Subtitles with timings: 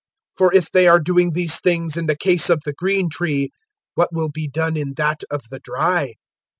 [0.33, 3.51] 023:031 For if they are doing these things in the case of the green tree,
[3.93, 6.15] what will be done in that of the dry?"